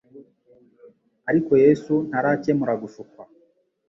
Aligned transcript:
Ariko 1.29 1.51
Yesu 1.63 1.93
ntarakemera 2.09 2.73
gushukwa. 2.81 3.23